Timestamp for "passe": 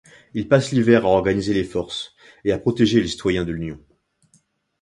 0.47-0.71